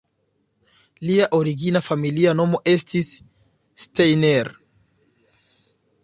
Lia 1.09 1.25
origina 1.39 1.81
familia 1.87 2.33
nomo 2.39 2.61
estis 2.71 3.11
"Steiner". 3.85 4.49